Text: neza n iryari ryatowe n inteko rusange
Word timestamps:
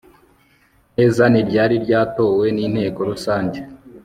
neza 0.95 1.23
n 1.31 1.35
iryari 1.41 1.75
ryatowe 1.85 2.45
n 2.55 2.57
inteko 2.65 2.99
rusange 3.09 3.59